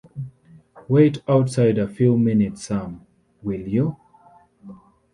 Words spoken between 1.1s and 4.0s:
outside a few minutes, Sam, will you?